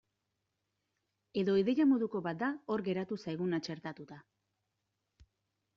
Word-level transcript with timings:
Edo 1.41 1.55
ideia 1.63 1.87
moduko 1.91 2.23
bat 2.29 2.41
da 2.45 2.49
hor 2.75 2.85
geratu 2.89 3.19
zaiguna 3.27 3.61
txertatuta. 3.69 4.21